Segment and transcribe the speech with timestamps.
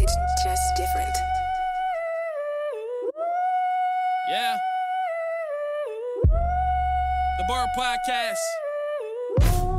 [0.00, 1.16] It's just different.
[4.30, 4.56] Yeah.
[7.38, 8.36] The Bar Podcast.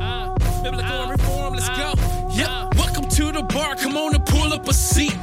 [0.01, 0.33] Ah.
[0.33, 1.11] Uh, biblical and ah.
[1.11, 1.93] reform, let's go.
[1.95, 2.27] Ah.
[2.31, 3.75] Yeah, welcome to the bar.
[3.75, 5.17] Come on and pull up a seat.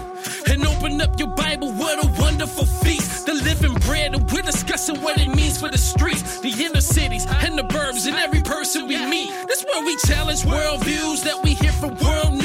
[0.49, 3.27] And open up your Bible, what a wonderful feast.
[3.27, 7.27] The living bread, and we're discussing what it means for the streets, the inner cities,
[7.29, 9.31] and the burbs, and every person we meet.
[9.47, 12.36] That's where we challenge worldviews that we hear from world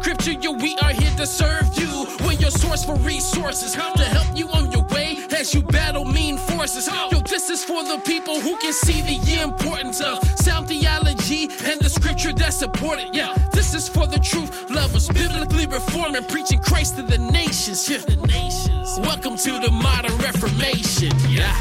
[0.00, 2.06] scripture, yo, we are here to serve you.
[2.24, 6.38] We're your source for resources to help you on your way as you battle mean
[6.38, 6.88] forces.
[7.12, 11.80] Yo, this is for the people who can see the importance of sound theology and
[11.80, 13.14] the scripture that support it.
[13.14, 17.88] Yeah, this is for the truth lovers, biblically reforming, preaching Christ to the nations.
[17.88, 18.98] Yeah, the nations.
[19.00, 21.12] Welcome to the modern Reformation.
[21.28, 21.54] Yeah.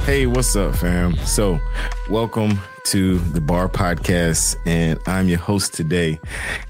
[0.00, 1.16] Hey, what's up, fam?
[1.18, 1.60] So,
[2.10, 6.18] welcome to the Bar Podcast, and I'm your host today,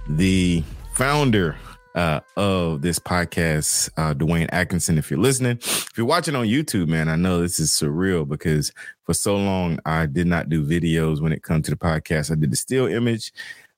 [0.06, 1.56] the founder
[1.95, 4.98] uh, of this podcast, uh, Dawain Atkinson.
[4.98, 8.70] If you're listening, if you're watching on YouTube, man, I know this is surreal because
[9.05, 12.31] for so long I did not do videos when it comes to the podcast.
[12.31, 13.33] I did the still image,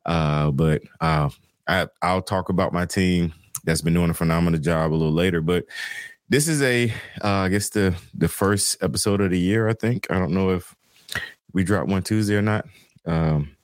[0.04, 1.30] uh, but uh,
[1.68, 3.32] I, I'll talk about my team
[3.64, 5.64] that's been doing a phenomenal job a little later, but
[6.28, 6.90] this is a
[7.22, 9.68] uh, I guess the the first episode of the year.
[9.68, 10.74] I think I don't know if
[11.52, 12.66] we dropped one Tuesday or not,
[13.06, 13.56] um,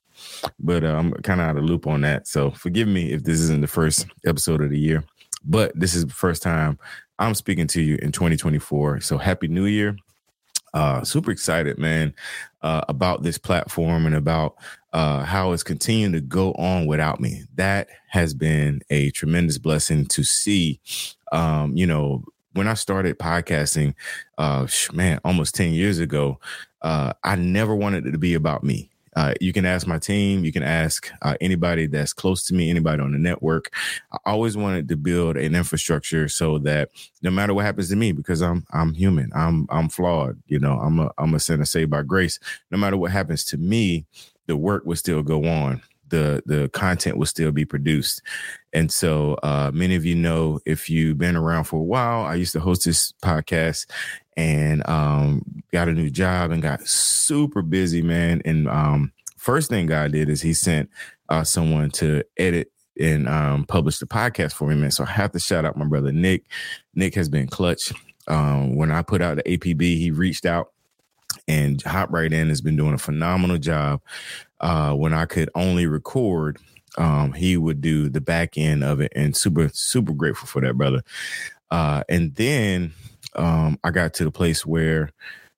[0.58, 2.28] but uh, I'm kind of out of loop on that.
[2.28, 5.04] So forgive me if this isn't the first episode of the year,
[5.44, 6.78] but this is the first time
[7.18, 9.00] I'm speaking to you in 2024.
[9.00, 9.96] So happy New Year!
[10.72, 12.14] Uh, super excited, man,
[12.62, 14.54] uh, about this platform and about
[14.92, 17.42] uh, how it's continuing to go on without me.
[17.56, 20.80] That has been a tremendous blessing to see.
[21.32, 22.24] Um, you know,
[22.54, 23.94] when I started podcasting,
[24.38, 26.38] uh, man, almost 10 years ago,
[26.82, 28.90] uh, I never wanted it to be about me.
[29.16, 32.70] Uh, you can ask my team, you can ask uh, anybody that's close to me,
[32.70, 33.74] anybody on the network.
[34.12, 36.90] I always wanted to build an infrastructure so that
[37.20, 40.78] no matter what happens to me, because I'm I'm human, I'm I'm flawed, you know,
[40.78, 42.38] I'm a I'm a sinner saved by grace.
[42.70, 44.06] No matter what happens to me,
[44.46, 48.22] the work will still go on the the content will still be produced.
[48.72, 52.34] And so uh, many of you know if you've been around for a while, I
[52.34, 53.86] used to host this podcast
[54.36, 58.42] and um, got a new job and got super busy, man.
[58.44, 60.90] And um, first thing God did is He sent
[61.28, 64.90] uh, someone to edit and um, publish the podcast for me, man.
[64.90, 66.44] So I have to shout out my brother Nick.
[66.94, 67.92] Nick has been clutch.
[68.28, 70.72] Um, when I put out the APB, he reached out
[71.48, 74.00] and hop right in has been doing a phenomenal job
[74.60, 76.58] uh, when I could only record,
[76.98, 80.76] um, he would do the back end of it, and super super grateful for that,
[80.76, 81.02] brother.
[81.70, 82.92] Uh, and then
[83.36, 85.10] um, I got to the place where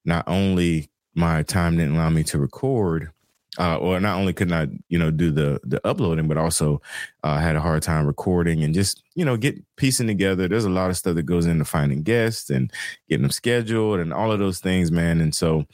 [0.04, 3.10] not only my time didn't allow me to record,
[3.58, 6.80] uh, or not only could not you know do the the uploading, but also
[7.22, 10.48] uh, had a hard time recording and just you know get piecing together.
[10.48, 12.72] There's a lot of stuff that goes into finding guests and
[13.08, 15.20] getting them scheduled and all of those things, man.
[15.20, 15.66] And so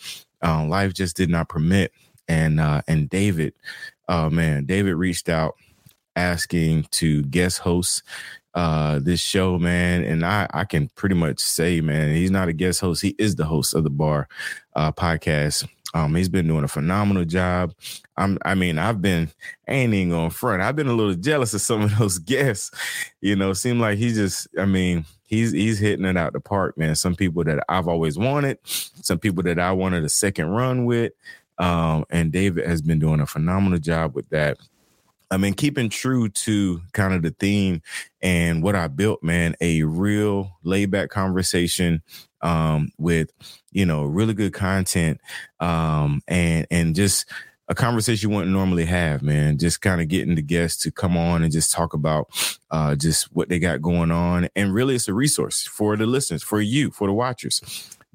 [0.42, 1.92] uh, life just did not permit
[2.28, 3.54] and uh, and David,
[4.08, 5.54] oh man, David reached out
[6.16, 8.02] asking to guest host
[8.54, 10.02] uh this show man.
[10.02, 13.02] And i i can pretty much say man he's not a guest host.
[13.02, 14.26] He is the host of the bar
[14.74, 15.68] uh podcast.
[15.94, 17.72] Um he's been doing a phenomenal job.
[18.16, 19.30] I'm i mean i've been
[19.68, 20.60] ain't even on front.
[20.60, 22.72] I've been a little jealous of some of those guests.
[23.20, 26.76] You know seem like he just i mean he's he's hitting it out the park
[26.76, 26.96] man.
[26.96, 31.12] Some people that i've always wanted some people that i wanted a second run with
[31.58, 34.58] um, and David has been doing a phenomenal job with that.
[35.30, 37.82] I mean, keeping true to kind of the theme
[38.22, 42.02] and what I built, man, a real laid back conversation
[42.40, 43.31] um, with,
[43.70, 45.20] you know, really good content
[45.60, 47.31] um, and and just
[47.69, 49.58] a conversation you wouldn't normally have, man.
[49.58, 52.28] Just kind of getting the guests to come on and just talk about
[52.70, 54.49] uh, just what they got going on.
[54.56, 57.60] And really, it's a resource for the listeners, for you, for the watchers.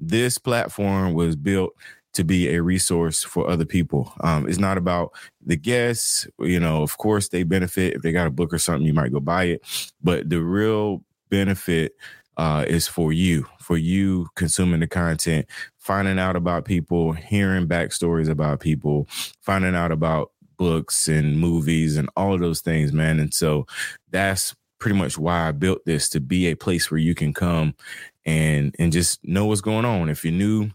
[0.00, 1.72] This platform was built
[2.14, 4.12] to be a resource for other people.
[4.20, 5.12] Um, it's not about
[5.44, 6.26] the guests.
[6.38, 9.12] You know, of course, they benefit if they got a book or something, you might
[9.12, 9.92] go buy it.
[10.02, 11.92] But the real benefit
[12.36, 15.46] uh, is for you, for you consuming the content,
[15.78, 19.06] finding out about people, hearing backstories about people,
[19.40, 23.20] finding out about books and movies and all of those things, man.
[23.20, 23.66] And so
[24.10, 27.74] that's pretty much why I built this to be a place where you can come
[28.26, 30.08] and and just know what's going on.
[30.08, 30.70] If you're new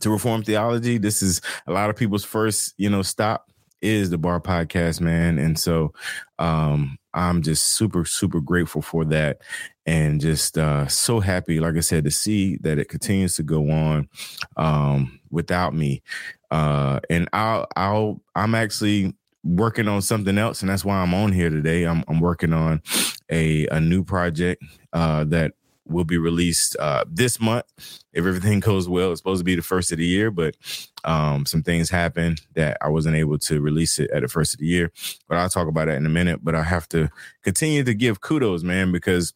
[0.00, 3.50] to reform theology, this is a lot of people's first, you know, stop
[3.82, 5.38] is the bar podcast, man.
[5.38, 5.92] And so
[6.38, 9.38] um I'm just super, super grateful for that
[9.86, 13.70] and just uh so happy, like I said, to see that it continues to go
[13.70, 14.08] on
[14.56, 16.02] um without me.
[16.50, 19.14] Uh and I'll I'll I'm actually
[19.44, 21.84] working on something else and that's why I'm on here today.
[21.84, 22.82] I'm I'm working on
[23.30, 24.62] a a new project
[24.92, 25.52] uh that
[25.88, 27.64] will be released uh, this month
[28.12, 29.12] if everything goes well.
[29.12, 30.56] It's supposed to be the first of the year, but
[31.04, 34.60] um, some things happened that I wasn't able to release it at the first of
[34.60, 34.92] the year.
[35.28, 36.40] But I'll talk about that in a minute.
[36.42, 37.08] But I have to
[37.42, 39.32] continue to give kudos, man, because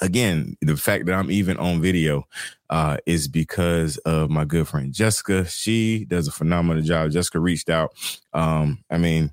[0.00, 2.26] again, the fact that I'm even on video
[2.70, 5.44] uh, is because of my good friend Jessica.
[5.44, 7.10] She does a phenomenal job.
[7.10, 7.94] Jessica reached out.
[8.32, 9.32] Um, I mean,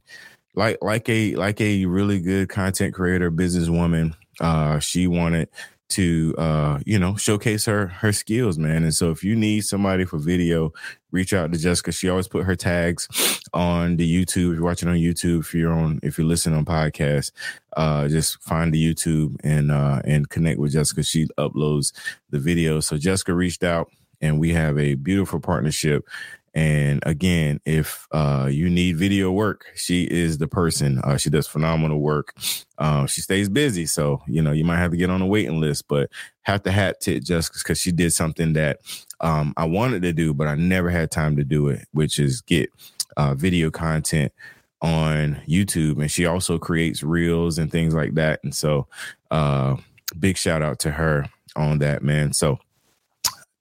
[0.56, 4.16] like like a like a really good content creator, businesswoman.
[4.40, 5.50] Uh, she wanted
[5.92, 8.84] to uh you know showcase her her skills man.
[8.84, 10.74] And so if you need somebody for video
[11.12, 11.92] reach out to jessica.
[11.92, 13.08] She always put her tags
[13.54, 14.52] on the youtube.
[14.52, 17.32] If you're watching on youtube if you're on if you're listening on podcast
[17.78, 21.04] uh just find the youtube and uh and connect with jessica.
[21.04, 21.94] She uploads
[22.30, 22.80] the video.
[22.80, 23.90] So jessica reached out
[24.22, 26.06] and we have a beautiful partnership
[26.54, 31.00] and again, if uh, you need video work, she is the person.
[31.00, 32.36] Uh, she does phenomenal work.
[32.78, 35.62] Uh, she stays busy, so you know you might have to get on a waiting
[35.62, 35.88] list.
[35.88, 36.10] But
[36.42, 38.80] have to hat tip just because she did something that
[39.22, 42.42] um, I wanted to do, but I never had time to do it, which is
[42.42, 42.70] get
[43.16, 44.34] uh, video content
[44.82, 46.02] on YouTube.
[46.02, 48.42] And she also creates reels and things like that.
[48.44, 48.88] And so,
[49.30, 49.78] uh,
[50.20, 52.34] big shout out to her on that, man.
[52.34, 52.60] So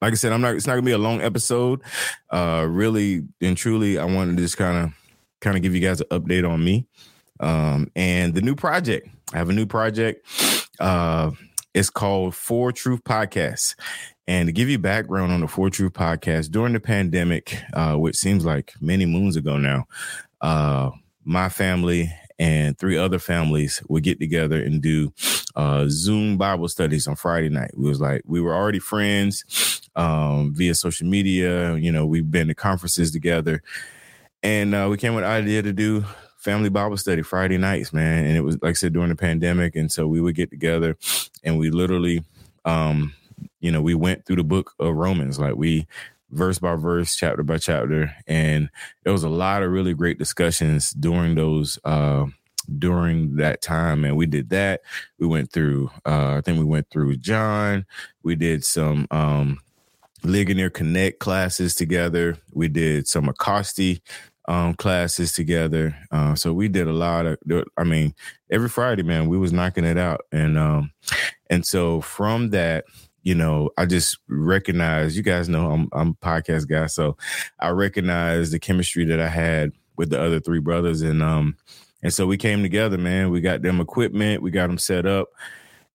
[0.00, 0.54] like I said, I'm not.
[0.54, 1.82] It's not gonna be a long episode.
[2.30, 4.92] Uh, really and truly, I wanted to just kind of,
[5.40, 6.86] kind of give you guys an update on me,
[7.40, 9.08] um, and the new project.
[9.32, 10.26] I have a new project.
[10.78, 11.32] Uh,
[11.74, 13.76] it's called Four Truth Podcast.
[14.26, 18.16] And to give you background on the Four Truth Podcast, during the pandemic, uh, which
[18.16, 19.86] seems like many moons ago now,
[20.40, 20.90] uh,
[21.24, 25.12] my family and three other families would get together and do
[25.56, 27.72] uh, Zoom Bible studies on Friday night.
[27.76, 31.76] We was like we were already friends um, via social media.
[31.76, 33.62] You know, we've been to conferences together,
[34.42, 36.04] and uh, we came with the idea to do
[36.38, 38.24] family Bible study Friday nights, man.
[38.24, 40.96] And it was like I said during the pandemic, and so we would get together,
[41.44, 42.24] and we literally,
[42.64, 43.12] um,
[43.60, 45.86] you know, we went through the book of Romans, like we
[46.30, 48.70] verse by verse, chapter by chapter, and
[49.04, 51.78] there was a lot of really great discussions during those.
[51.84, 52.26] Uh,
[52.78, 54.82] during that time and we did that
[55.18, 57.84] we went through uh i think we went through john
[58.22, 59.58] we did some um
[60.22, 62.36] Ligonier Connect classes together.
[62.52, 64.00] We did some Acosti
[64.48, 65.96] um, classes together.
[66.10, 67.38] Uh, so we did a lot of.
[67.76, 68.14] I mean,
[68.50, 70.92] every Friday, man, we was knocking it out, and um,
[71.48, 72.84] and so from that,
[73.22, 75.16] you know, I just recognize.
[75.16, 77.16] You guys know I'm I'm a podcast guy, so
[77.58, 81.56] I recognize the chemistry that I had with the other three brothers, and um,
[82.02, 83.30] and so we came together, man.
[83.30, 85.28] We got them equipment, we got them set up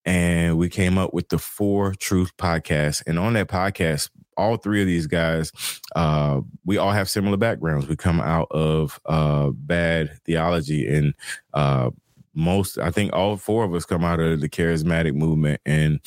[0.06, 3.04] and we came up with the Four Truth podcast.
[3.08, 5.52] And on that podcast, all three of these guys,
[5.96, 7.88] uh, we all have similar backgrounds.
[7.88, 11.14] We come out of uh, bad theology, and
[11.54, 11.92] uh,
[12.34, 16.00] most, I think, all four of us come out of the charismatic movement and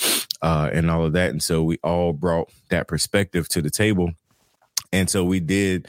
[0.42, 1.30] uh, and all of that.
[1.30, 4.12] And so we all brought that perspective to the table
[4.92, 5.88] and so we did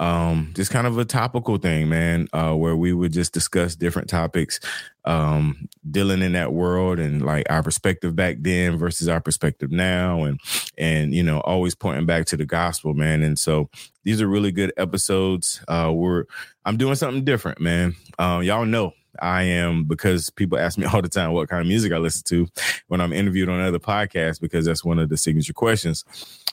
[0.00, 4.08] um, just kind of a topical thing, man, uh, where we would just discuss different
[4.08, 4.58] topics,
[5.04, 10.24] um, dealing in that world and like our perspective back then versus our perspective now,
[10.24, 10.40] and
[10.78, 13.22] and you know always pointing back to the gospel, man.
[13.22, 13.68] And so
[14.02, 15.62] these are really good episodes.
[15.68, 16.24] Uh, we're
[16.64, 17.94] I'm doing something different, man.
[18.18, 21.66] Um, y'all know I am because people ask me all the time what kind of
[21.66, 22.48] music I listen to
[22.88, 26.06] when I'm interviewed on other podcasts because that's one of the signature questions.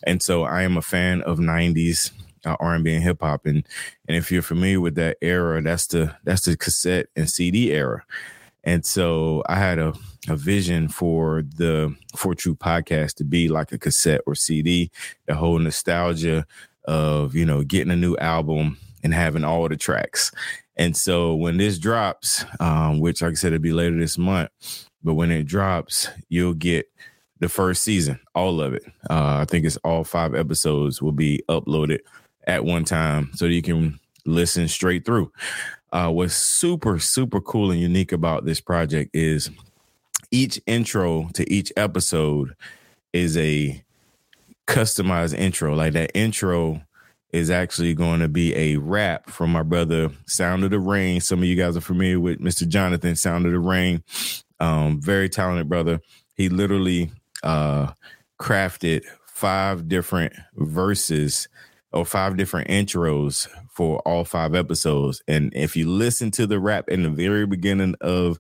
[0.04, 2.12] And so I am a fan of 90s
[2.46, 3.66] uh, R&B and hip hop and
[4.08, 8.04] and if you're familiar with that era, that's the that's the cassette and CD era.
[8.64, 9.94] And so I had a,
[10.28, 14.92] a vision for the Four Truth podcast to be like a cassette or CD,
[15.26, 16.46] the whole nostalgia
[16.86, 20.34] of, you know, getting a new album and having all the tracks.
[20.76, 24.50] And so when this drops, um, which like I said, it'll be later this month,
[25.02, 26.92] but when it drops, you'll get
[27.40, 28.84] the first season, all of it.
[29.10, 32.00] Uh, I think it's all five episodes will be uploaded
[32.48, 35.32] at one time so that you can listen straight through.
[35.92, 39.50] Uh, what's super, super cool and unique about this project is
[40.32, 42.56] each intro to each episode
[43.14, 43.82] is a
[44.68, 45.76] customized intro.
[45.76, 46.82] Like that intro
[47.32, 51.22] is actually going to be a rap from my brother Sound of the Rain.
[51.22, 52.68] Some of you guys are familiar with Mr.
[52.68, 54.04] Jonathan Sound of the Rain.
[54.60, 56.02] Um, very talented brother.
[56.36, 57.12] He literally
[57.44, 57.92] uh,
[58.40, 61.48] crafted five different verses
[61.94, 65.22] or five different intros for all five episodes.
[65.28, 68.40] And if you listen to the rap in the very beginning of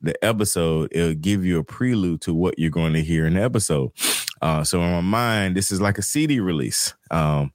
[0.00, 3.42] the episode, it'll give you a prelude to what you're going to hear in the
[3.42, 3.92] episode.
[4.40, 6.94] Uh, so in my mind, this is like a CD release.
[7.10, 7.52] Um,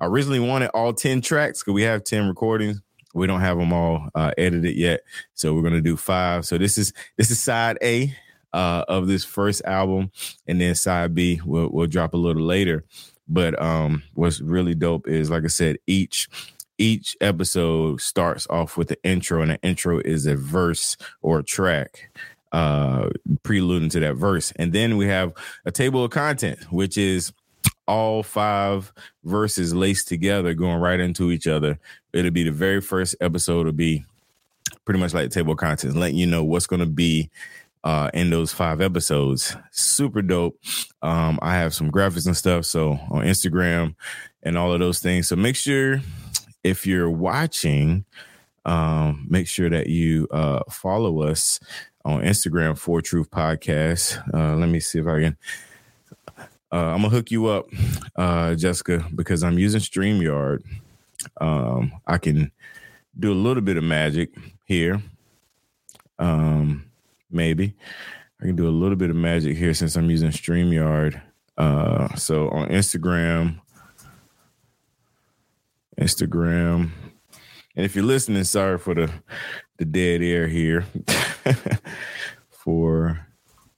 [0.00, 2.80] I originally wanted all 10 tracks because we have 10 recordings.
[3.14, 5.00] We don't have them all uh, edited yet.
[5.34, 6.44] So we're going to do five.
[6.44, 8.14] So this is this is side A
[8.52, 10.10] uh, of this first album.
[10.48, 12.84] And then side B will will drop a little later.
[13.26, 16.28] But um, what's really dope is, like I said, each
[16.76, 21.44] each episode starts off with the intro, and the intro is a verse or a
[21.44, 22.10] track
[22.52, 23.08] uh
[23.42, 24.52] preluding to that verse.
[24.56, 25.32] And then we have
[25.64, 27.32] a table of content, which is
[27.86, 28.92] all five
[29.24, 31.78] verses laced together, going right into each other.
[32.12, 34.04] It'll be the very first episode will be
[34.84, 37.30] pretty much like table of contents, letting you know what's going to be
[37.84, 39.56] uh, in those five episodes.
[39.70, 40.58] Super dope.
[41.02, 42.64] Um, I have some graphics and stuff.
[42.64, 43.94] So on Instagram
[44.42, 45.28] and all of those things.
[45.28, 46.00] So make sure
[46.64, 48.06] if you're watching,
[48.64, 51.60] um, make sure that you uh, follow us
[52.06, 54.18] on Instagram for Truth Podcast.
[54.32, 55.36] Uh, let me see if I can.
[56.72, 57.66] Uh, I'm gonna hook you up,
[58.16, 60.64] uh, Jessica, because I'm using StreamYard.
[61.40, 62.50] Um, I can
[63.16, 64.30] do a little bit of magic
[64.64, 65.00] here.
[66.18, 66.90] Um,
[67.34, 67.74] maybe
[68.40, 71.20] I can do a little bit of magic here since I'm using StreamYard.
[71.56, 73.60] Uh, so on Instagram,
[75.98, 76.90] Instagram,
[77.76, 79.10] and if you're listening, sorry for the
[79.78, 80.84] the dead air here
[82.50, 83.26] for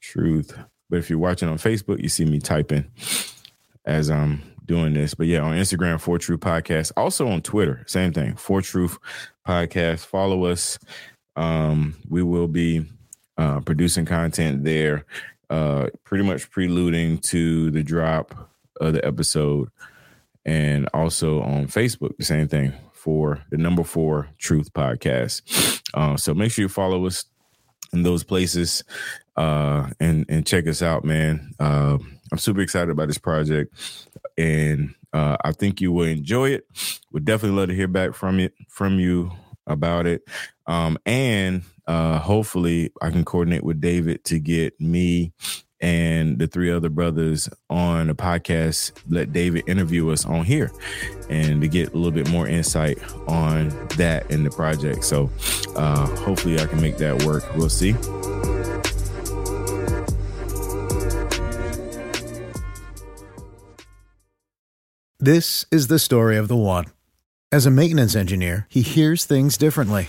[0.00, 0.56] truth.
[0.88, 2.90] But if you're watching on Facebook, you see me typing
[3.84, 5.14] as I'm doing this.
[5.14, 6.92] But yeah, on Instagram, For Truth Podcast.
[6.96, 8.98] Also on Twitter, same thing, For Truth
[9.46, 10.06] Podcast.
[10.06, 10.78] Follow us.
[11.36, 12.86] Um, we will be
[13.38, 15.04] uh, producing content there,
[15.50, 18.50] uh, pretty much preluding to the drop
[18.80, 19.70] of the episode.
[20.44, 25.42] And also on Facebook, the same thing for the number four Truth Podcast.
[25.94, 27.24] Uh, so make sure you follow us
[27.92, 28.84] in those places
[29.36, 31.52] uh, and and check us out, man.
[31.58, 31.98] Uh,
[32.32, 33.74] I'm super excited about this project,
[34.36, 36.66] and uh, I think you will enjoy it.
[37.12, 39.32] Would definitely love to hear back from it from you
[39.66, 40.22] about it,
[40.66, 45.32] um, and uh, hopefully I can coordinate with David to get me
[45.80, 48.92] and the three other brothers on a podcast.
[49.08, 50.72] Let David interview us on here
[51.28, 55.04] and to get a little bit more insight on that in the project.
[55.04, 55.30] So
[55.76, 57.44] uh, hopefully I can make that work.
[57.56, 57.94] We'll see.
[65.18, 66.86] This is the story of the one.
[67.50, 70.08] As a maintenance engineer, he hears things differently.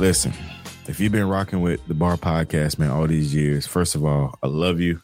[0.00, 0.32] Listen,
[0.88, 4.34] if you've been rocking with the Bar Podcast, man, all these years, first of all,
[4.42, 5.02] I love you.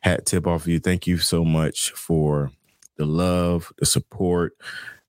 [0.00, 0.80] Hat tip off of you.
[0.80, 2.50] Thank you so much for
[2.96, 4.56] the love, the support.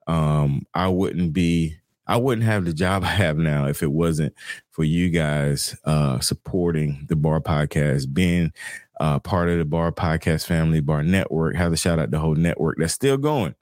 [0.07, 4.33] Um, I wouldn't be, I wouldn't have the job I have now if it wasn't
[4.71, 8.51] for you guys uh, supporting the Bar Podcast, being
[8.99, 11.55] uh, part of the Bar Podcast family, Bar Network.
[11.55, 13.55] Have a shout out the whole network that's still going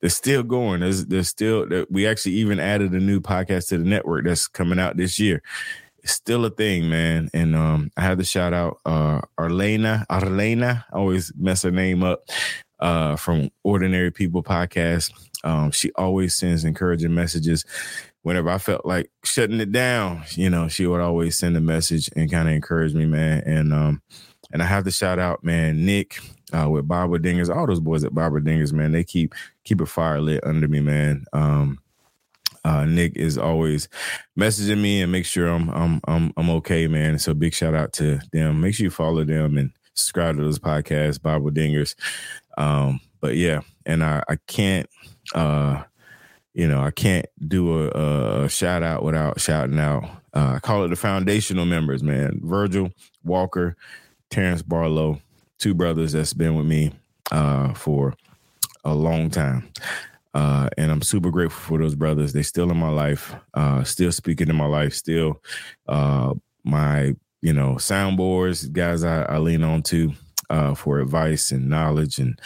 [0.00, 0.80] they're still going.
[0.80, 4.78] There's, there's still we actually even added a new podcast to the network that's coming
[4.78, 5.42] out this year.
[6.02, 7.28] It's still a thing, man.
[7.34, 10.06] And um, I have to shout out uh, Arlena.
[10.08, 12.24] Arlena, I always mess her name up.
[12.80, 15.12] Uh, from Ordinary People podcast.
[15.42, 17.64] Um, she always sends encouraging messages.
[18.22, 22.08] Whenever I felt like shutting it down, you know, she would always send a message
[22.14, 23.42] and kind of encourage me, man.
[23.44, 24.00] And um,
[24.52, 26.20] and I have to shout out, man, Nick
[26.52, 29.86] uh, with Bible Dingers, all those boys at Bible Dingers, man, they keep keep a
[29.86, 31.24] fire lit under me, man.
[31.32, 31.78] Um,
[32.64, 33.88] uh, Nick is always
[34.38, 37.18] messaging me and make sure I'm I'm I'm I'm okay, man.
[37.18, 38.60] So big shout out to them.
[38.60, 41.94] Make sure you follow them and subscribe to those podcasts, Bible Dingers.
[42.56, 44.88] Um, but yeah, and I I can't
[45.34, 45.82] uh
[46.54, 50.04] you know I can't do a, a shout out without shouting out.
[50.34, 52.40] Uh, I call it the foundational members, man.
[52.42, 52.90] Virgil
[53.24, 53.76] Walker,
[54.30, 55.20] Terrence Barlow,
[55.58, 56.92] two brothers that's been with me
[57.30, 58.14] uh, for
[58.84, 59.70] a long time.
[60.34, 62.32] Uh, and I'm super grateful for those brothers.
[62.32, 65.42] They still in my life, uh, still speaking in my life, still
[65.88, 66.34] uh,
[66.64, 70.12] my you know soundboards, guys I, I lean on to
[70.50, 72.40] uh, for advice and knowledge, and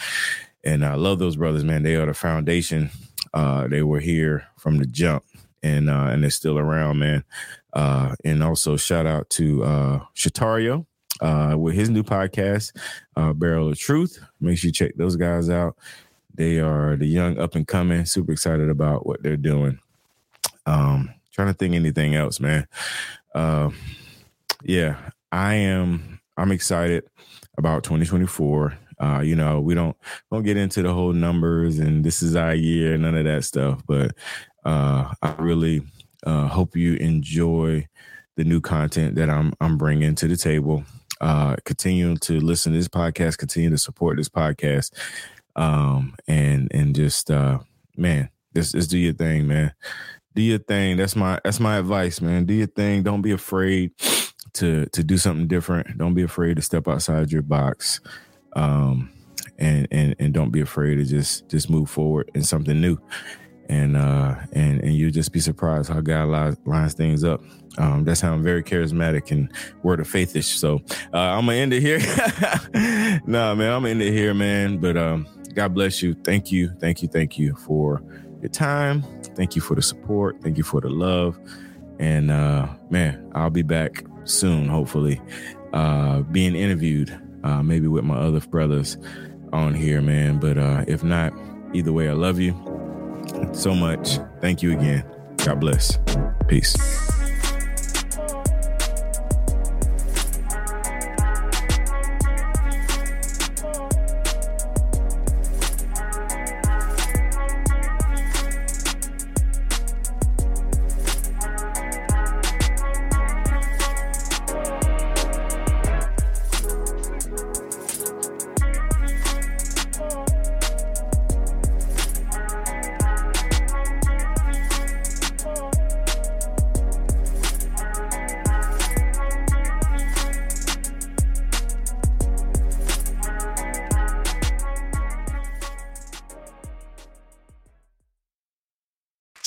[0.63, 1.83] and I love those brothers, man.
[1.83, 2.89] They are the foundation.
[3.33, 5.23] Uh, they were here from the jump,
[5.61, 7.23] and uh, and they're still around, man.
[7.73, 10.85] Uh, and also shout out to uh, Shatario
[11.21, 12.75] uh, with his new podcast,
[13.15, 14.19] uh, Barrel of Truth.
[14.41, 15.75] Make sure you check those guys out.
[16.35, 18.05] They are the young up and coming.
[18.05, 19.79] Super excited about what they're doing.
[20.65, 22.67] Um, trying to think anything else, man.
[23.35, 23.69] Uh,
[24.63, 24.97] yeah,
[25.31, 26.19] I am.
[26.37, 27.03] I'm excited
[27.57, 28.77] about 2024.
[28.99, 29.97] Uh, you know, we don't
[30.31, 33.81] don't get into the whole numbers and this is our year, none of that stuff.
[33.87, 34.15] But
[34.65, 35.81] uh, I really
[36.25, 37.87] uh, hope you enjoy
[38.35, 40.83] the new content that I'm I'm bringing to the table.
[41.23, 44.91] Uh, continue to listen to this podcast, continue to support this podcast,
[45.55, 47.59] um, and and just uh,
[47.95, 49.73] man, just just do your thing, man.
[50.35, 50.97] Do your thing.
[50.97, 52.43] That's my that's my advice, man.
[52.43, 53.03] Do your thing.
[53.03, 53.91] Don't be afraid
[54.55, 55.97] to to do something different.
[55.97, 58.01] Don't be afraid to step outside your box.
[58.57, 59.09] Um,
[59.57, 62.97] and and and don't be afraid to just just move forward in something new
[63.73, 67.41] and uh and and you just be surprised how God lines, lines things up.
[67.79, 69.51] Um, that's how I'm very charismatic and
[69.81, 70.57] word of faithish.
[70.57, 70.79] So
[71.11, 71.97] uh, I'm gonna end it here.
[73.25, 74.77] nah, man, I'm gonna end it here, man.
[74.77, 76.13] But um, God bless you.
[76.13, 78.03] Thank you, thank you, thank you for
[78.41, 79.01] your time.
[79.35, 80.39] Thank you for the support.
[80.43, 81.39] Thank you for the love.
[81.97, 85.19] And uh, man, I'll be back soon, hopefully,
[85.73, 88.97] uh, being interviewed, uh, maybe with my other brothers
[89.51, 90.37] on here, man.
[90.37, 91.33] But uh, if not,
[91.73, 92.53] either way, I love you
[93.51, 94.19] so much.
[94.41, 95.03] Thank you again.
[95.37, 95.99] God bless.
[96.47, 96.75] Peace.